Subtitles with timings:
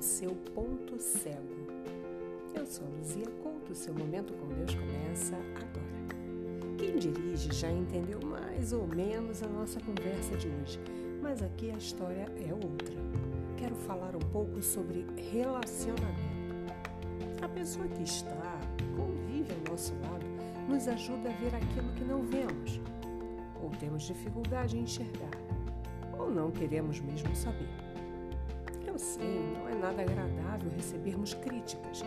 [0.00, 1.68] o seu ponto cego.
[2.54, 6.78] Eu sou Luzia Couto, seu momento com Deus começa agora.
[6.78, 10.80] Quem dirige já entendeu mais ou menos a nossa conversa de hoje,
[11.20, 12.96] mas aqui a história é outra.
[13.58, 16.72] Quero falar um pouco sobre relacionamento.
[17.42, 18.58] A pessoa que está,
[18.96, 20.24] convive ao nosso lado,
[20.66, 22.80] nos ajuda a ver aquilo que não vemos,
[23.62, 25.36] ou temos dificuldade em enxergar,
[26.18, 27.89] ou não queremos mesmo saber.
[29.00, 32.02] Sei, não é nada agradável recebermos críticas,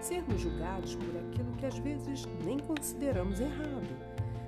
[0.00, 3.86] sermos julgados por aquilo que às vezes nem consideramos errado,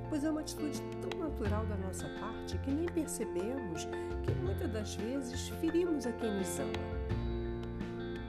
[0.08, 3.86] pois é uma atitude tão natural da nossa parte que nem percebemos
[4.22, 6.72] que muitas das vezes ferimos a quem nos ama.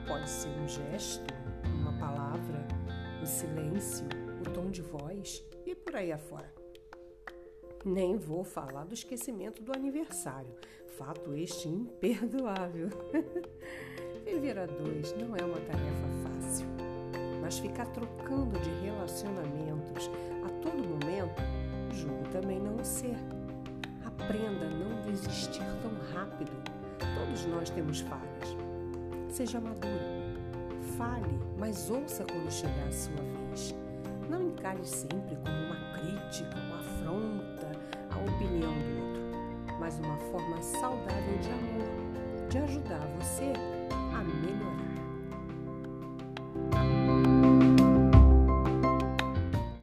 [0.06, 2.66] Pode ser um gesto, uma palavra,
[3.22, 4.06] o silêncio,
[4.46, 6.63] o tom de voz e por aí afora.
[7.84, 10.54] Nem vou falar do esquecimento do aniversário,
[10.96, 12.88] fato este imperdoável.
[14.24, 16.74] Viver a dois não é uma tarefa fácil
[17.44, 20.10] mas ficar trocando de relacionamentos
[20.46, 21.42] a todo momento,
[21.92, 23.18] julgo também não ser.
[24.02, 26.52] Aprenda a não desistir tão rápido.
[26.98, 28.56] Todos nós temos falhas.
[29.28, 30.24] Seja maduro.
[30.96, 33.74] Fale, mas ouça quando chegar a sua vez.
[34.30, 37.63] Não encare sempre como uma crítica, uma afronta
[40.04, 43.73] uma forma saudável de amor, de ajudar você.